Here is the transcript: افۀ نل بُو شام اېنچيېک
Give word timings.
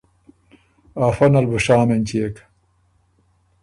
افۀ 1.05 1.25
نل 1.33 1.45
بُو 1.49 1.57
شام 1.65 1.89
اېنچيېک 1.93 2.35